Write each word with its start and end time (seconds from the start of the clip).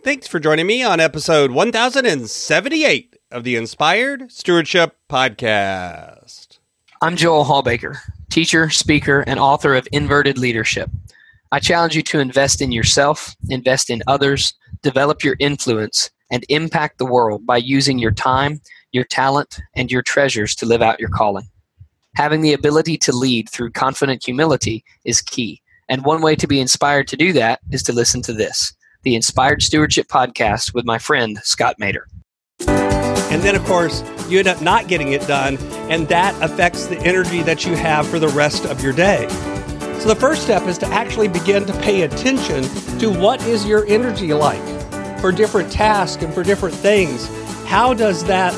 Thanks 0.00 0.28
for 0.28 0.38
joining 0.38 0.68
me 0.68 0.84
on 0.84 1.00
episode 1.00 1.50
1078 1.50 3.16
of 3.32 3.42
the 3.42 3.56
Inspired 3.56 4.30
Stewardship 4.30 4.96
Podcast. 5.10 6.60
I'm 7.02 7.16
Joel 7.16 7.44
Hallbaker, 7.44 7.96
teacher, 8.30 8.70
speaker, 8.70 9.24
and 9.26 9.40
author 9.40 9.74
of 9.74 9.88
Inverted 9.90 10.38
Leadership. 10.38 10.88
I 11.50 11.58
challenge 11.58 11.96
you 11.96 12.02
to 12.02 12.20
invest 12.20 12.62
in 12.62 12.70
yourself, 12.70 13.34
invest 13.50 13.90
in 13.90 14.04
others, 14.06 14.54
develop 14.82 15.24
your 15.24 15.34
influence, 15.40 16.10
and 16.30 16.46
impact 16.48 16.98
the 16.98 17.04
world 17.04 17.44
by 17.44 17.56
using 17.56 17.98
your 17.98 18.12
time, 18.12 18.60
your 18.92 19.04
talent, 19.04 19.60
and 19.74 19.90
your 19.90 20.02
treasures 20.02 20.54
to 20.54 20.66
live 20.66 20.80
out 20.80 21.00
your 21.00 21.10
calling. 21.10 21.48
Having 22.14 22.42
the 22.42 22.52
ability 22.52 22.98
to 22.98 23.12
lead 23.12 23.48
through 23.48 23.72
confident 23.72 24.24
humility 24.24 24.84
is 25.04 25.20
key, 25.20 25.60
and 25.88 26.04
one 26.04 26.22
way 26.22 26.36
to 26.36 26.46
be 26.46 26.60
inspired 26.60 27.08
to 27.08 27.16
do 27.16 27.32
that 27.32 27.58
is 27.72 27.82
to 27.82 27.92
listen 27.92 28.22
to 28.22 28.32
this 28.32 28.72
the 29.02 29.14
Inspired 29.14 29.62
Stewardship 29.62 30.08
Podcast 30.08 30.74
with 30.74 30.84
my 30.84 30.98
friend 30.98 31.38
Scott 31.42 31.76
Maderer. 31.80 32.06
And 33.30 33.42
then, 33.42 33.54
of 33.54 33.64
course, 33.64 34.02
you 34.28 34.38
end 34.38 34.48
up 34.48 34.60
not 34.60 34.88
getting 34.88 35.12
it 35.12 35.26
done, 35.28 35.58
and 35.90 36.08
that 36.08 36.34
affects 36.42 36.86
the 36.86 36.98
energy 37.00 37.42
that 37.42 37.64
you 37.64 37.76
have 37.76 38.08
for 38.08 38.18
the 38.18 38.28
rest 38.28 38.64
of 38.64 38.82
your 38.82 38.92
day. 38.92 39.28
So, 40.00 40.08
the 40.08 40.16
first 40.18 40.42
step 40.42 40.62
is 40.66 40.78
to 40.78 40.86
actually 40.86 41.28
begin 41.28 41.64
to 41.66 41.72
pay 41.80 42.02
attention 42.02 42.64
to 42.98 43.10
what 43.10 43.44
is 43.46 43.66
your 43.66 43.86
energy 43.86 44.32
like 44.32 44.62
for 45.20 45.30
different 45.30 45.70
tasks 45.70 46.22
and 46.22 46.32
for 46.32 46.42
different 46.42 46.74
things. 46.74 47.26
How 47.66 47.94
does 47.94 48.24
that 48.24 48.54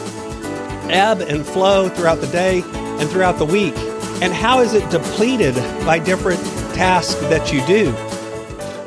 ebb 0.90 1.20
and 1.20 1.44
flow 1.44 1.88
throughout 1.88 2.20
the 2.20 2.28
day 2.28 2.62
and 2.74 3.10
throughout 3.10 3.38
the 3.38 3.46
week? 3.46 3.74
And 4.22 4.32
how 4.32 4.60
is 4.60 4.74
it 4.74 4.88
depleted 4.90 5.54
by 5.84 5.98
different 5.98 6.40
tasks 6.74 7.14
that 7.22 7.52
you 7.52 7.64
do? 7.66 8.09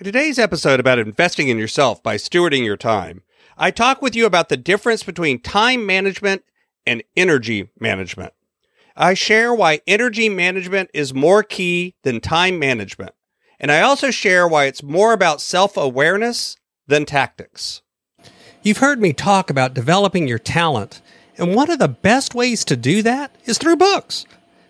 Today's 0.00 0.38
episode 0.38 0.78
about 0.78 1.00
investing 1.00 1.48
in 1.48 1.58
yourself 1.58 2.04
by 2.04 2.18
stewarding 2.18 2.64
your 2.64 2.76
time, 2.76 3.22
I 3.56 3.72
talk 3.72 4.00
with 4.00 4.14
you 4.14 4.26
about 4.26 4.48
the 4.48 4.56
difference 4.56 5.02
between 5.02 5.40
time 5.40 5.86
management 5.86 6.44
and 6.86 7.02
energy 7.16 7.70
management. 7.80 8.32
I 8.96 9.14
share 9.14 9.52
why 9.52 9.80
energy 9.88 10.28
management 10.28 10.90
is 10.94 11.12
more 11.12 11.42
key 11.42 11.96
than 12.04 12.20
time 12.20 12.60
management. 12.60 13.10
And 13.58 13.72
I 13.72 13.80
also 13.80 14.12
share 14.12 14.46
why 14.46 14.66
it's 14.66 14.84
more 14.84 15.12
about 15.12 15.40
self 15.40 15.76
awareness 15.76 16.56
than 16.86 17.04
tactics. 17.04 17.82
You've 18.62 18.78
heard 18.78 19.00
me 19.00 19.12
talk 19.12 19.50
about 19.50 19.74
developing 19.74 20.28
your 20.28 20.38
talent, 20.38 21.02
and 21.36 21.56
one 21.56 21.72
of 21.72 21.80
the 21.80 21.88
best 21.88 22.36
ways 22.36 22.64
to 22.66 22.76
do 22.76 23.02
that 23.02 23.34
is 23.46 23.58
through 23.58 23.74
books. 23.76 24.26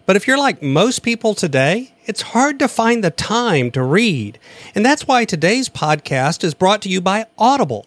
But 0.09 0.17
if 0.17 0.27
you're 0.27 0.39
like 0.39 0.63
most 0.63 1.03
people 1.03 1.35
today, 1.35 1.93
it's 2.07 2.33
hard 2.33 2.59
to 2.61 2.67
find 2.67 3.05
the 3.05 3.11
time 3.11 3.71
to 3.73 3.83
read. 3.83 4.39
And 4.75 4.83
that's 4.83 5.07
why 5.07 5.27
today's 5.27 5.69
podcast 5.69 6.43
is 6.43 6.55
brought 6.55 6.81
to 6.81 6.89
you 6.89 7.03
by 7.03 7.27
Audible. 7.37 7.87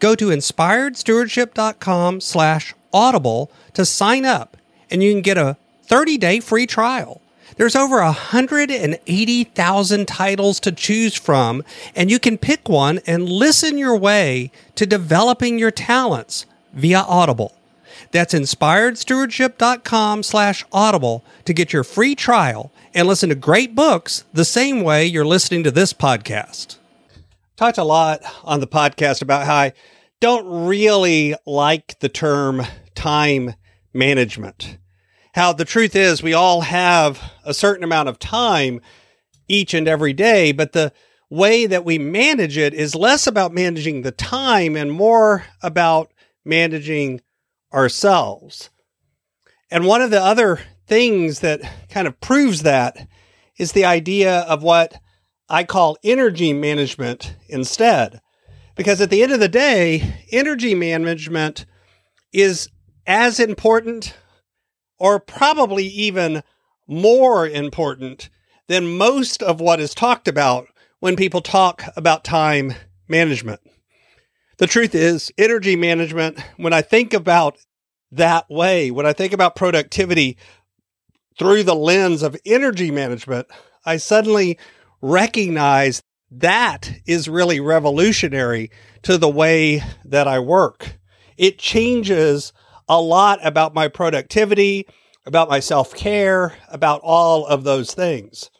Go 0.00 0.16
to 0.16 0.30
inspiredstewardship.com 0.30 2.22
slash 2.22 2.74
audible 2.92 3.52
to 3.74 3.84
sign 3.84 4.26
up, 4.26 4.56
and 4.90 5.00
you 5.00 5.12
can 5.12 5.22
get 5.22 5.38
a 5.38 5.56
30-day 5.88 6.40
free 6.40 6.66
trial. 6.66 7.20
There's 7.56 7.76
over 7.76 8.02
180,000 8.02 10.08
titles 10.08 10.58
to 10.58 10.72
choose 10.72 11.14
from, 11.14 11.62
and 11.94 12.10
you 12.10 12.18
can 12.18 12.36
pick 12.36 12.68
one 12.68 12.98
and 13.06 13.28
listen 13.28 13.78
your 13.78 13.96
way 13.96 14.50
to 14.74 14.86
developing 14.86 15.60
your 15.60 15.70
talents 15.70 16.46
via 16.72 17.02
Audible. 17.02 17.54
That's 18.12 18.34
inspiredstewardship.com 18.34 20.22
slash 20.22 20.64
audible 20.72 21.24
to 21.44 21.52
get 21.52 21.72
your 21.72 21.84
free 21.84 22.14
trial 22.14 22.72
and 22.94 23.06
listen 23.06 23.28
to 23.28 23.34
great 23.34 23.74
books 23.74 24.24
the 24.32 24.44
same 24.44 24.82
way 24.82 25.06
you're 25.06 25.24
listening 25.24 25.62
to 25.64 25.70
this 25.70 25.92
podcast. 25.92 26.78
Talked 27.56 27.78
a 27.78 27.84
lot 27.84 28.20
on 28.42 28.60
the 28.60 28.66
podcast 28.66 29.22
about 29.22 29.46
how 29.46 29.56
I 29.56 29.72
don't 30.20 30.66
really 30.66 31.34
like 31.46 31.98
the 32.00 32.08
term 32.08 32.62
time 32.94 33.54
management. 33.92 34.78
How 35.34 35.52
the 35.52 35.64
truth 35.64 35.94
is, 35.94 36.22
we 36.22 36.34
all 36.34 36.62
have 36.62 37.22
a 37.44 37.54
certain 37.54 37.84
amount 37.84 38.08
of 38.08 38.18
time 38.18 38.80
each 39.48 39.74
and 39.74 39.86
every 39.86 40.12
day, 40.12 40.52
but 40.52 40.72
the 40.72 40.92
way 41.28 41.66
that 41.66 41.84
we 41.84 41.98
manage 41.98 42.58
it 42.58 42.74
is 42.74 42.94
less 42.94 43.26
about 43.26 43.52
managing 43.52 44.02
the 44.02 44.10
time 44.10 44.76
and 44.76 44.90
more 44.90 45.44
about 45.62 46.12
managing 46.44 47.20
ourselves. 47.72 48.70
And 49.70 49.86
one 49.86 50.02
of 50.02 50.10
the 50.10 50.20
other 50.20 50.60
things 50.86 51.40
that 51.40 51.60
kind 51.88 52.06
of 52.06 52.20
proves 52.20 52.62
that 52.62 53.08
is 53.58 53.72
the 53.72 53.84
idea 53.84 54.40
of 54.40 54.62
what 54.62 55.00
I 55.48 55.64
call 55.64 55.98
energy 56.02 56.52
management 56.52 57.36
instead. 57.48 58.20
Because 58.76 59.00
at 59.00 59.10
the 59.10 59.22
end 59.22 59.32
of 59.32 59.40
the 59.40 59.48
day, 59.48 60.24
energy 60.32 60.74
management 60.74 61.66
is 62.32 62.68
as 63.06 63.38
important 63.38 64.16
or 64.98 65.20
probably 65.20 65.86
even 65.86 66.42
more 66.86 67.46
important 67.46 68.30
than 68.68 68.96
most 68.96 69.42
of 69.42 69.60
what 69.60 69.80
is 69.80 69.94
talked 69.94 70.28
about 70.28 70.66
when 71.00 71.16
people 71.16 71.40
talk 71.40 71.84
about 71.96 72.24
time 72.24 72.74
management. 73.08 73.60
The 74.60 74.66
truth 74.66 74.94
is, 74.94 75.32
energy 75.38 75.74
management, 75.74 76.38
when 76.58 76.74
I 76.74 76.82
think 76.82 77.14
about 77.14 77.56
that 78.12 78.44
way, 78.50 78.90
when 78.90 79.06
I 79.06 79.14
think 79.14 79.32
about 79.32 79.56
productivity 79.56 80.36
through 81.38 81.62
the 81.62 81.74
lens 81.74 82.22
of 82.22 82.36
energy 82.44 82.90
management, 82.90 83.46
I 83.86 83.96
suddenly 83.96 84.58
recognize 85.00 86.02
that 86.30 86.92
is 87.06 87.26
really 87.26 87.58
revolutionary 87.58 88.70
to 89.04 89.16
the 89.16 89.30
way 89.30 89.82
that 90.04 90.28
I 90.28 90.40
work. 90.40 90.98
It 91.38 91.58
changes 91.58 92.52
a 92.86 93.00
lot 93.00 93.38
about 93.42 93.72
my 93.72 93.88
productivity, 93.88 94.86
about 95.24 95.48
my 95.48 95.60
self 95.60 95.94
care, 95.94 96.52
about 96.68 97.00
all 97.02 97.46
of 97.46 97.64
those 97.64 97.94
things. 97.94 98.50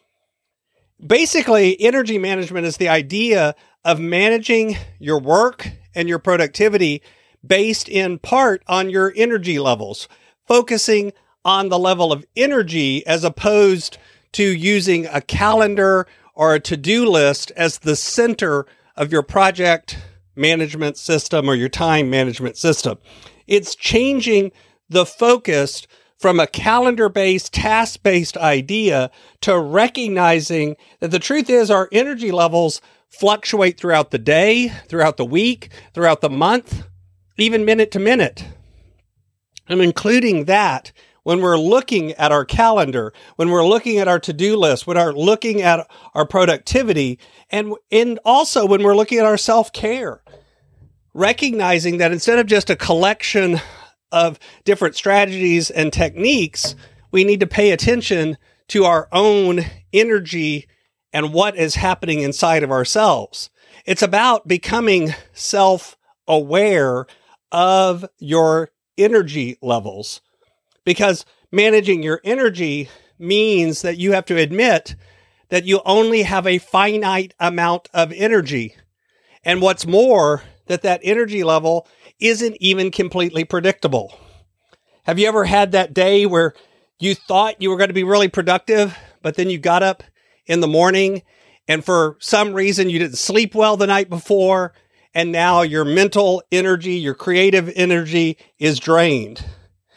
Basically, 0.99 1.79
energy 1.79 2.17
management 2.17 2.65
is 2.65 2.77
the 2.77 2.89
idea 2.89 3.53
of 3.85 3.99
managing 3.99 4.77
your 4.97 5.19
work 5.19 5.67
and 5.95 6.07
your 6.07 6.19
productivity 6.19 7.01
based 7.45 7.89
in 7.89 8.19
part 8.19 8.63
on 8.67 8.89
your 8.89 9.13
energy 9.15 9.59
levels, 9.59 10.07
focusing 10.47 11.13
on 11.43 11.69
the 11.69 11.79
level 11.79 12.11
of 12.11 12.25
energy 12.35 13.05
as 13.07 13.23
opposed 13.23 13.97
to 14.31 14.43
using 14.43 15.07
a 15.07 15.21
calendar 15.21 16.07
or 16.35 16.55
a 16.55 16.59
to 16.59 16.77
do 16.77 17.05
list 17.05 17.51
as 17.55 17.79
the 17.79 17.95
center 17.95 18.65
of 18.95 19.11
your 19.11 19.23
project 19.23 19.97
management 20.35 20.97
system 20.97 21.49
or 21.49 21.55
your 21.55 21.69
time 21.69 22.09
management 22.09 22.57
system. 22.57 22.97
It's 23.47 23.75
changing 23.75 24.51
the 24.89 25.05
focus 25.05 25.87
from 26.21 26.39
a 26.39 26.45
calendar 26.45 27.09
based, 27.09 27.51
task 27.51 28.03
based 28.03 28.37
idea 28.37 29.09
to 29.41 29.59
recognizing 29.59 30.75
that 30.99 31.09
the 31.09 31.17
truth 31.17 31.49
is 31.49 31.71
our 31.71 31.89
energy 31.91 32.31
levels 32.31 32.79
fluctuate 33.09 33.79
throughout 33.79 34.11
the 34.11 34.19
day, 34.19 34.69
throughout 34.87 35.17
the 35.17 35.25
week, 35.25 35.69
throughout 35.95 36.21
the 36.21 36.29
month, 36.29 36.83
even 37.37 37.65
minute 37.65 37.89
to 37.89 37.99
minute. 37.99 38.45
I'm 39.67 39.81
including 39.81 40.45
that 40.45 40.91
when 41.23 41.41
we're 41.41 41.57
looking 41.57 42.11
at 42.13 42.31
our 42.31 42.45
calendar, 42.45 43.13
when 43.37 43.49
we're 43.49 43.65
looking 43.65 43.97
at 43.97 44.07
our 44.07 44.19
to-do 44.19 44.55
list, 44.55 44.85
when 44.85 44.97
we're 44.97 45.13
looking 45.13 45.63
at 45.63 45.89
our 46.13 46.27
productivity, 46.27 47.17
and, 47.49 47.73
and 47.91 48.19
also 48.23 48.67
when 48.67 48.83
we're 48.83 48.95
looking 48.95 49.17
at 49.17 49.25
our 49.25 49.37
self-care. 49.37 50.21
Recognizing 51.15 51.97
that 51.97 52.11
instead 52.11 52.37
of 52.37 52.45
just 52.45 52.69
a 52.69 52.75
collection 52.75 53.59
of 54.11 54.39
different 54.63 54.95
strategies 54.95 55.69
and 55.69 55.91
techniques, 55.91 56.75
we 57.11 57.23
need 57.23 57.39
to 57.39 57.47
pay 57.47 57.71
attention 57.71 58.37
to 58.69 58.85
our 58.85 59.07
own 59.11 59.65
energy 59.91 60.67
and 61.13 61.33
what 61.33 61.57
is 61.57 61.75
happening 61.75 62.21
inside 62.21 62.63
of 62.63 62.71
ourselves. 62.71 63.49
It's 63.85 64.01
about 64.01 64.47
becoming 64.47 65.13
self 65.33 65.97
aware 66.27 67.05
of 67.51 68.05
your 68.19 68.69
energy 68.97 69.57
levels 69.61 70.21
because 70.85 71.25
managing 71.51 72.03
your 72.03 72.21
energy 72.23 72.89
means 73.19 73.81
that 73.81 73.97
you 73.97 74.13
have 74.13 74.25
to 74.25 74.37
admit 74.37 74.95
that 75.49 75.65
you 75.65 75.81
only 75.85 76.23
have 76.23 76.47
a 76.47 76.57
finite 76.57 77.33
amount 77.39 77.89
of 77.93 78.13
energy. 78.13 78.75
And 79.43 79.61
what's 79.61 79.85
more, 79.85 80.43
that 80.71 80.83
that 80.83 81.01
energy 81.03 81.43
level 81.43 81.85
isn't 82.19 82.55
even 82.59 82.91
completely 82.91 83.43
predictable. 83.43 84.17
Have 85.03 85.19
you 85.19 85.27
ever 85.27 85.43
had 85.43 85.73
that 85.73 85.93
day 85.93 86.25
where 86.25 86.53
you 86.99 87.13
thought 87.13 87.61
you 87.61 87.69
were 87.69 87.77
going 87.77 87.89
to 87.89 87.93
be 87.93 88.03
really 88.03 88.29
productive, 88.29 88.97
but 89.21 89.35
then 89.35 89.49
you 89.49 89.57
got 89.57 89.83
up 89.83 90.03
in 90.45 90.61
the 90.61 90.67
morning 90.67 91.23
and 91.67 91.83
for 91.83 92.15
some 92.19 92.53
reason 92.53 92.89
you 92.89 92.99
didn't 92.99 93.17
sleep 93.17 93.53
well 93.53 93.75
the 93.75 93.87
night 93.87 94.09
before, 94.09 94.73
and 95.13 95.31
now 95.31 95.61
your 95.61 95.83
mental 95.85 96.41
energy, 96.51 96.93
your 96.93 97.15
creative 97.15 97.71
energy 97.75 98.37
is 98.59 98.79
drained? 98.79 99.43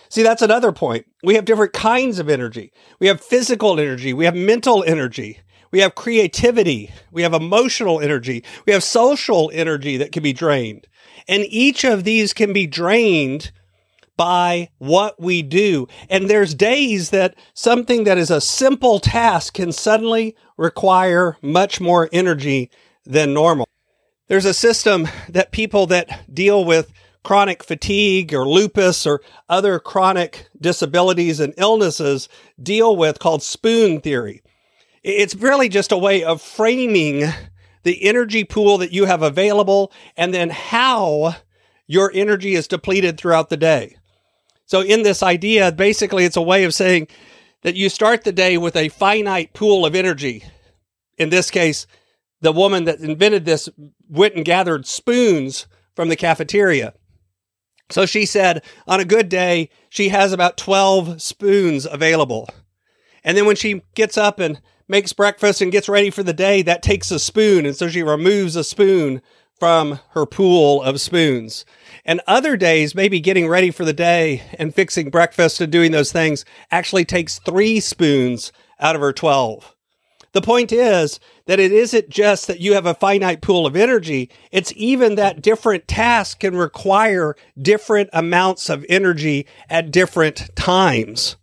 See, 0.09 0.23
that's 0.23 0.43
another 0.43 0.73
point. 0.73 1.06
We 1.23 1.35
have 1.35 1.44
different 1.44 1.73
kinds 1.73 2.19
of 2.19 2.29
energy. 2.29 2.73
We 3.00 3.06
have 3.06 3.21
physical 3.21 3.79
energy, 3.79 4.12
we 4.12 4.25
have 4.25 4.35
mental 4.35 4.82
energy, 4.85 5.38
we 5.75 5.81
have 5.81 5.97
creativity, 5.97 6.88
we 7.11 7.23
have 7.23 7.35
emotional 7.35 8.00
energy, 8.00 8.44
we 8.65 8.73
have 8.73 8.85
social 8.85 9.50
energy 9.53 9.97
that 9.97 10.12
can 10.12 10.23
be 10.23 10.32
drained. 10.32 10.87
And 11.26 11.44
each 11.49 11.82
of 11.82 12.05
these 12.05 12.32
can 12.32 12.53
be 12.53 12.69
drained 12.69 13.50
by 14.17 14.69
what 14.79 15.21
we 15.21 15.43
do. 15.43 15.88
And 16.09 16.31
there's 16.31 16.55
days 16.55 17.11
that 17.11 17.35
something 17.55 18.05
that 18.05 18.19
is 18.19 18.31
a 18.31 18.41
simple 18.41 19.00
task 19.00 19.55
can 19.55 19.73
suddenly 19.73 20.37
require 20.56 21.38
much 21.43 21.81
more 21.81 22.09
energy 22.12 22.71
than 23.05 23.35
normal. 23.35 23.67
There's 24.29 24.44
a 24.44 24.55
system 24.55 25.09
that 25.29 25.50
people 25.50 25.88
that 25.88 26.32
deal 26.32 26.65
with 26.65 26.93
chronic 27.25 27.65
fatigue 27.65 28.32
or 28.32 28.47
lupus 28.47 29.09
or 29.09 29.23
other 29.49 29.81
chronic 29.81 30.47
disabilities 30.61 31.41
and 31.41 31.53
illnesses 31.56 32.29
deal 32.62 32.94
with 32.94 33.19
called 33.19 33.43
spoon 33.43 34.00
theory. 34.00 34.41
It's 35.04 35.34
really 35.34 35.68
just 35.68 35.92
a 35.92 35.98
way 35.98 36.24
of 36.24 36.40
framing 36.40 37.24
the 37.82 38.02
energy 38.04 38.42
pool 38.42 38.78
that 38.78 38.92
you 38.92 39.04
have 39.04 39.22
available 39.22 39.92
and 40.16 40.32
then 40.32 40.48
how 40.48 41.36
your 41.86 42.10
energy 42.14 42.54
is 42.54 42.66
depleted 42.66 43.18
throughout 43.18 43.50
the 43.50 43.58
day. 43.58 43.96
So, 44.64 44.80
in 44.80 45.02
this 45.02 45.22
idea, 45.22 45.70
basically, 45.70 46.24
it's 46.24 46.38
a 46.38 46.42
way 46.42 46.64
of 46.64 46.72
saying 46.72 47.08
that 47.60 47.76
you 47.76 47.90
start 47.90 48.24
the 48.24 48.32
day 48.32 48.56
with 48.56 48.76
a 48.76 48.88
finite 48.88 49.52
pool 49.52 49.84
of 49.84 49.94
energy. 49.94 50.42
In 51.18 51.28
this 51.28 51.50
case, 51.50 51.86
the 52.40 52.52
woman 52.52 52.84
that 52.84 53.00
invented 53.00 53.44
this 53.44 53.68
went 54.08 54.34
and 54.34 54.44
gathered 54.44 54.86
spoons 54.86 55.66
from 55.94 56.08
the 56.08 56.16
cafeteria. 56.16 56.94
So 57.90 58.06
she 58.06 58.24
said 58.24 58.64
on 58.86 59.00
a 59.00 59.04
good 59.04 59.28
day, 59.28 59.68
she 59.90 60.08
has 60.08 60.32
about 60.32 60.56
12 60.56 61.20
spoons 61.20 61.86
available. 61.86 62.48
And 63.22 63.36
then 63.36 63.44
when 63.44 63.56
she 63.56 63.82
gets 63.94 64.16
up 64.16 64.40
and 64.40 64.60
makes 64.88 65.12
breakfast 65.12 65.60
and 65.60 65.72
gets 65.72 65.88
ready 65.88 66.10
for 66.10 66.22
the 66.22 66.32
day, 66.32 66.62
that 66.62 66.82
takes 66.82 67.10
a 67.10 67.19
spoon. 67.19 67.66
And 67.66 67.76
so 67.76 67.88
she 67.88 68.02
removes 68.02 68.56
a 68.56 68.64
spoon 68.64 69.22
from 69.58 70.00
her 70.10 70.26
pool 70.26 70.82
of 70.82 71.00
spoons. 71.00 71.64
And 72.04 72.20
other 72.26 72.56
days, 72.56 72.94
maybe 72.94 73.20
getting 73.20 73.48
ready 73.48 73.70
for 73.70 73.84
the 73.84 73.92
day 73.92 74.42
and 74.58 74.75
fixing 74.75 75.10
breakfast 75.10 75.60
and 75.60 75.72
doing 75.72 75.92
those 75.92 76.12
things 76.12 76.44
actually 76.70 77.04
takes 77.04 77.38
three 77.38 77.81
spoons 77.81 78.52
out 78.81 78.94
of 78.94 79.00
her 79.00 79.12
12. 79.12 79.75
The 80.32 80.42
point 80.42 80.72
is 80.72 81.20
that 81.46 81.60
it 81.60 81.70
isn't 81.70 82.08
just 82.08 82.48
that 82.48 82.58
you 82.58 82.75
have 82.75 82.87
a 82.87 82.94
finite 82.94 83.40
pool 83.40 83.66
of 83.66 83.76
energy. 83.76 84.30
It's 84.50 84.72
even 84.75 85.14
that 85.14 85.40
different 85.40 85.87
tasks 85.87 86.34
can 86.34 86.56
require 86.56 87.37
different 87.60 88.10
amounts 88.12 88.69
of 88.69 88.84
energy 88.88 89.46
at 89.70 89.92
different 89.92 90.50
times. 90.56 91.37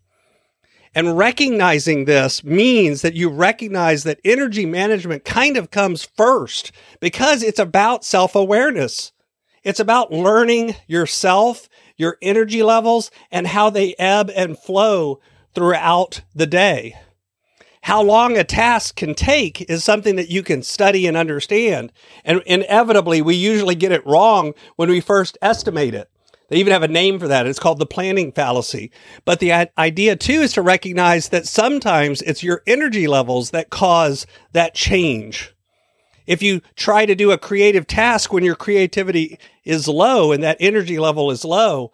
And 0.93 1.17
recognizing 1.17 2.03
this 2.03 2.43
means 2.43 3.01
that 3.01 3.13
you 3.13 3.29
recognize 3.29 4.03
that 4.03 4.19
energy 4.25 4.65
management 4.65 5.23
kind 5.23 5.55
of 5.55 5.71
comes 5.71 6.03
first 6.03 6.71
because 6.99 7.43
it's 7.43 7.59
about 7.59 8.03
self 8.03 8.35
awareness. 8.35 9.13
It's 9.63 9.79
about 9.79 10.11
learning 10.11 10.75
yourself, 10.87 11.69
your 11.95 12.17
energy 12.21 12.61
levels, 12.61 13.09
and 13.31 13.47
how 13.47 13.69
they 13.69 13.95
ebb 13.97 14.31
and 14.35 14.57
flow 14.57 15.21
throughout 15.53 16.21
the 16.35 16.47
day. 16.47 16.95
How 17.83 18.01
long 18.01 18.37
a 18.37 18.43
task 18.43 18.95
can 18.95 19.15
take 19.15 19.61
is 19.69 19.83
something 19.83 20.15
that 20.17 20.29
you 20.29 20.43
can 20.43 20.61
study 20.61 21.07
and 21.07 21.15
understand. 21.15 21.91
And 22.23 22.43
inevitably, 22.45 23.21
we 23.21 23.35
usually 23.35 23.75
get 23.75 23.91
it 23.91 24.05
wrong 24.05 24.53
when 24.75 24.89
we 24.89 24.99
first 24.99 25.37
estimate 25.41 25.95
it. 25.95 26.10
They 26.51 26.57
even 26.57 26.73
have 26.73 26.83
a 26.83 26.89
name 26.89 27.17
for 27.17 27.29
that. 27.29 27.47
It's 27.47 27.59
called 27.59 27.79
the 27.79 27.85
planning 27.85 28.33
fallacy. 28.33 28.91
But 29.23 29.39
the 29.39 29.69
idea 29.77 30.17
too 30.17 30.41
is 30.41 30.51
to 30.53 30.61
recognize 30.61 31.29
that 31.29 31.47
sometimes 31.47 32.21
it's 32.21 32.43
your 32.43 32.61
energy 32.67 33.07
levels 33.07 33.51
that 33.51 33.69
cause 33.69 34.27
that 34.51 34.75
change. 34.75 35.55
If 36.27 36.43
you 36.43 36.59
try 36.75 37.05
to 37.05 37.15
do 37.15 37.31
a 37.31 37.37
creative 37.37 37.87
task 37.87 38.33
when 38.33 38.43
your 38.43 38.55
creativity 38.55 39.39
is 39.63 39.87
low 39.87 40.33
and 40.33 40.43
that 40.43 40.57
energy 40.59 40.99
level 40.99 41.31
is 41.31 41.45
low, 41.45 41.93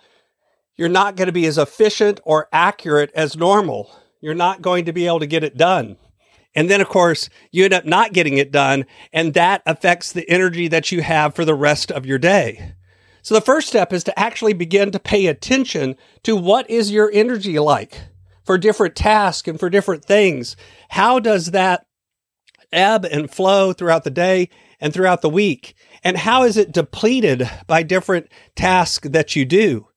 you're 0.75 0.89
not 0.89 1.15
going 1.15 1.27
to 1.27 1.31
be 1.31 1.45
as 1.45 1.59
efficient 1.59 2.19
or 2.23 2.49
accurate 2.51 3.11
as 3.13 3.37
normal. 3.37 3.95
You're 4.21 4.33
not 4.33 4.63
going 4.63 4.85
to 4.85 4.91
be 4.91 5.05
able 5.05 5.19
to 5.19 5.27
get 5.27 5.43
it 5.43 5.55
done. 5.55 5.97
And 6.55 6.67
then, 6.67 6.81
of 6.81 6.89
course, 6.89 7.29
you 7.51 7.63
end 7.63 7.75
up 7.75 7.85
not 7.85 8.11
getting 8.11 8.39
it 8.39 8.51
done, 8.51 8.87
and 9.13 9.35
that 9.35 9.61
affects 9.67 10.11
the 10.11 10.27
energy 10.27 10.67
that 10.67 10.91
you 10.91 11.03
have 11.03 11.35
for 11.35 11.45
the 11.45 11.53
rest 11.53 11.91
of 11.91 12.07
your 12.07 12.17
day. 12.17 12.73
So 13.27 13.35
the 13.35 13.41
first 13.41 13.67
step 13.67 13.91
is 13.91 14.05
to 14.05 14.17
actually 14.17 14.53
begin 14.53 14.91
to 14.91 14.99
pay 14.99 15.27
attention 15.27 15.97
to 16.23 16.33
what 16.33 16.69
is 16.69 16.93
your 16.93 17.11
energy 17.13 17.59
like 17.59 17.99
for 18.45 18.57
different 18.57 18.95
tasks 18.95 19.49
and 19.49 19.59
for 19.59 19.69
different 19.69 20.05
things. 20.05 20.55
How 20.87 21.19
does 21.19 21.51
that 21.51 21.85
ebb 22.71 23.03
and 23.03 23.29
flow 23.29 23.73
throughout 23.73 24.05
the 24.05 24.09
day 24.09 24.47
and 24.79 24.93
throughout 24.93 25.21
the 25.21 25.29
week? 25.29 25.75
And 26.05 26.15
how 26.15 26.43
is 26.43 26.55
it 26.55 26.71
depleted 26.71 27.49
by 27.67 27.83
different 27.83 28.31
tasks 28.55 29.09
that 29.09 29.35
you 29.35 29.43
do? 29.43 29.89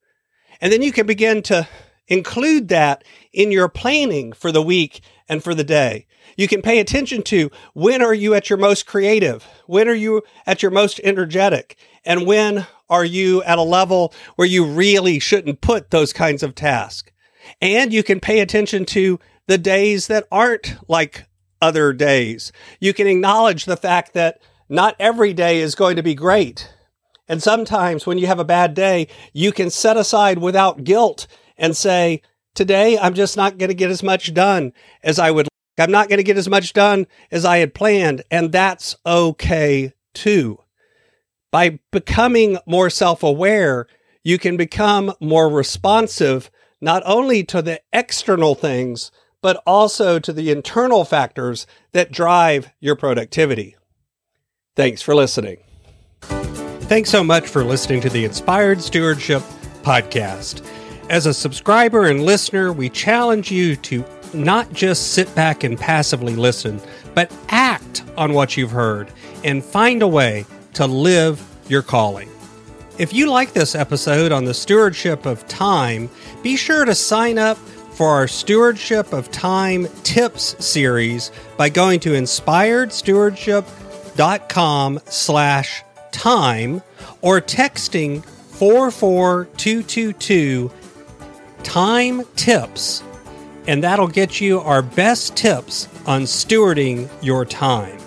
And 0.59 0.73
then 0.73 0.81
you 0.81 0.91
can 0.91 1.07
begin 1.07 1.41
to 1.43 1.69
include 2.09 2.67
that 2.67 3.05
in 3.31 3.49
your 3.49 3.69
planning 3.69 4.33
for 4.33 4.51
the 4.51 4.61
week 4.61 4.99
and 5.29 5.41
for 5.41 5.55
the 5.55 5.63
day. 5.63 6.05
You 6.35 6.49
can 6.49 6.61
pay 6.61 6.79
attention 6.79 7.23
to 7.23 7.49
when 7.73 8.01
are 8.01 8.13
you 8.13 8.33
at 8.33 8.49
your 8.49 8.59
most 8.59 8.85
creative? 8.85 9.47
When 9.67 9.87
are 9.87 9.93
you 9.93 10.21
at 10.45 10.61
your 10.61 10.71
most 10.71 10.99
energetic? 11.05 11.77
And 12.03 12.27
when 12.27 12.67
are 12.91 13.05
you 13.05 13.41
at 13.43 13.57
a 13.57 13.63
level 13.63 14.13
where 14.35 14.47
you 14.47 14.65
really 14.65 15.17
shouldn't 15.17 15.61
put 15.61 15.89
those 15.89 16.13
kinds 16.13 16.43
of 16.43 16.53
tasks? 16.53 17.11
And 17.61 17.91
you 17.91 18.03
can 18.03 18.19
pay 18.19 18.41
attention 18.41 18.85
to 18.87 19.19
the 19.47 19.57
days 19.57 20.07
that 20.07 20.27
aren't 20.31 20.75
like 20.87 21.25
other 21.61 21.93
days. 21.93 22.51
You 22.79 22.93
can 22.93 23.07
acknowledge 23.07 23.65
the 23.65 23.77
fact 23.77 24.13
that 24.13 24.41
not 24.69 24.95
every 24.99 25.33
day 25.33 25.59
is 25.59 25.73
going 25.73 25.95
to 25.95 26.03
be 26.03 26.13
great. 26.13 26.71
And 27.27 27.41
sometimes 27.41 28.05
when 28.05 28.17
you 28.17 28.27
have 28.27 28.39
a 28.39 28.45
bad 28.45 28.73
day, 28.73 29.07
you 29.33 29.51
can 29.51 29.69
set 29.69 29.97
aside 29.97 30.39
without 30.39 30.83
guilt 30.83 31.27
and 31.57 31.75
say, 31.75 32.21
today 32.55 32.97
I'm 32.97 33.13
just 33.13 33.37
not 33.37 33.57
going 33.57 33.69
to 33.69 33.75
get 33.75 33.89
as 33.89 34.03
much 34.03 34.33
done 34.33 34.73
as 35.03 35.17
I 35.17 35.31
would. 35.31 35.47
I'm 35.79 35.91
not 35.91 36.09
going 36.09 36.17
to 36.17 36.23
get 36.23 36.37
as 36.37 36.49
much 36.49 36.73
done 36.73 37.07
as 37.31 37.45
I 37.45 37.59
had 37.59 37.73
planned. 37.73 38.23
And 38.29 38.51
that's 38.51 38.95
okay 39.05 39.93
too. 40.13 40.59
By 41.51 41.79
becoming 41.91 42.57
more 42.65 42.89
self 42.89 43.23
aware, 43.23 43.87
you 44.23 44.39
can 44.39 44.55
become 44.55 45.13
more 45.19 45.49
responsive, 45.49 46.49
not 46.79 47.03
only 47.05 47.43
to 47.45 47.61
the 47.61 47.81
external 47.91 48.55
things, 48.55 49.11
but 49.41 49.61
also 49.65 50.19
to 50.19 50.31
the 50.31 50.51
internal 50.51 51.03
factors 51.03 51.67
that 51.91 52.11
drive 52.11 52.69
your 52.79 52.95
productivity. 52.95 53.75
Thanks 54.75 55.01
for 55.01 55.13
listening. 55.13 55.57
Thanks 56.21 57.09
so 57.09 57.23
much 57.23 57.47
for 57.47 57.63
listening 57.63 58.01
to 58.01 58.09
the 58.09 58.23
Inspired 58.23 58.81
Stewardship 58.81 59.41
Podcast. 59.81 60.65
As 61.09 61.25
a 61.25 61.33
subscriber 61.33 62.05
and 62.05 62.23
listener, 62.23 62.71
we 62.71 62.89
challenge 62.89 63.51
you 63.51 63.75
to 63.77 64.05
not 64.33 64.71
just 64.71 65.13
sit 65.13 65.33
back 65.35 65.63
and 65.65 65.77
passively 65.77 66.35
listen, 66.35 66.79
but 67.13 67.35
act 67.49 68.03
on 68.17 68.33
what 68.33 68.55
you've 68.55 68.71
heard 68.71 69.11
and 69.43 69.63
find 69.63 70.01
a 70.01 70.07
way 70.07 70.45
to 70.73 70.87
live 70.87 71.45
your 71.67 71.81
calling. 71.81 72.29
If 72.97 73.13
you 73.13 73.29
like 73.29 73.51
this 73.53 73.75
episode 73.75 74.31
on 74.31 74.45
the 74.45 74.53
stewardship 74.53 75.25
of 75.25 75.45
time, 75.47 76.09
be 76.43 76.55
sure 76.55 76.85
to 76.85 76.95
sign 76.95 77.37
up 77.37 77.57
for 77.57 78.07
our 78.09 78.27
Stewardship 78.27 79.13
of 79.13 79.29
Time 79.31 79.87
Tips 80.03 80.63
series 80.63 81.31
by 81.57 81.69
going 81.69 81.99
to 82.01 82.11
inspiredstewardship.com 82.11 84.99
slash 85.05 85.83
time 86.11 86.83
or 87.21 87.41
texting 87.41 88.23
44222 88.23 90.71
time 91.63 92.23
tips 92.35 93.01
and 93.67 93.83
that'll 93.83 94.07
get 94.07 94.41
you 94.41 94.59
our 94.59 94.81
best 94.81 95.35
tips 95.35 95.87
on 96.05 96.23
stewarding 96.23 97.09
your 97.21 97.45
time. 97.45 97.97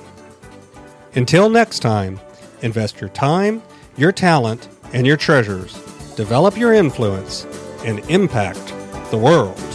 Until 1.14 1.48
next 1.48 1.80
time, 1.80 2.18
invest 2.64 3.00
your 3.00 3.10
time, 3.10 3.62
your 3.96 4.10
talent, 4.10 4.68
and 4.92 5.06
your 5.06 5.16
treasures, 5.16 5.74
develop 6.16 6.56
your 6.56 6.72
influence, 6.72 7.44
and 7.84 7.98
impact 8.10 8.74
the 9.10 9.18
world. 9.18 9.73